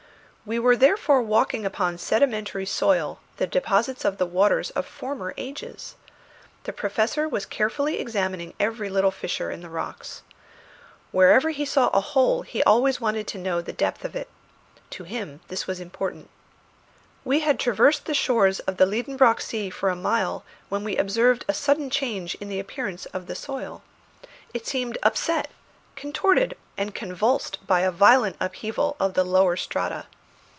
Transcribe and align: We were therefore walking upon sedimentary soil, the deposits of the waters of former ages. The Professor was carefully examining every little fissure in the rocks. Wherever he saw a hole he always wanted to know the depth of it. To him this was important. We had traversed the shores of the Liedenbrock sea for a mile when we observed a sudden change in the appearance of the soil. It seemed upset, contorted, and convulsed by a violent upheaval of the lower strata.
We 0.43 0.57
were 0.59 0.75
therefore 0.75 1.21
walking 1.21 1.65
upon 1.67 1.97
sedimentary 1.99 2.65
soil, 2.65 3.19
the 3.37 3.45
deposits 3.47 4.03
of 4.03 4.17
the 4.17 4.25
waters 4.25 4.71
of 4.71 4.85
former 4.87 5.33
ages. 5.37 5.93
The 6.63 6.73
Professor 6.73 7.29
was 7.29 7.45
carefully 7.45 7.99
examining 7.99 8.55
every 8.59 8.89
little 8.89 9.11
fissure 9.11 9.49
in 9.51 9.61
the 9.61 9.69
rocks. 9.69 10.23
Wherever 11.11 11.51
he 11.51 11.63
saw 11.63 11.87
a 11.89 12.01
hole 12.01 12.41
he 12.41 12.61
always 12.63 12.99
wanted 12.99 13.27
to 13.27 13.37
know 13.37 13.61
the 13.61 13.71
depth 13.71 14.03
of 14.03 14.13
it. 14.15 14.27
To 14.89 15.03
him 15.05 15.39
this 15.47 15.67
was 15.67 15.79
important. 15.79 16.27
We 17.23 17.41
had 17.41 17.57
traversed 17.59 18.03
the 18.05 18.13
shores 18.15 18.59
of 18.61 18.75
the 18.77 18.87
Liedenbrock 18.87 19.39
sea 19.41 19.69
for 19.69 19.87
a 19.89 19.95
mile 19.95 20.43
when 20.69 20.83
we 20.83 20.97
observed 20.97 21.45
a 21.47 21.53
sudden 21.53 21.89
change 21.91 22.33
in 22.41 22.49
the 22.49 22.59
appearance 22.59 23.05
of 23.05 23.27
the 23.27 23.35
soil. 23.35 23.83
It 24.55 24.65
seemed 24.67 24.97
upset, 25.03 25.51
contorted, 25.95 26.57
and 26.79 26.95
convulsed 26.95 27.59
by 27.67 27.81
a 27.81 27.91
violent 27.91 28.35
upheaval 28.41 28.95
of 28.99 29.13
the 29.13 29.23
lower 29.23 29.55
strata. 29.55 30.07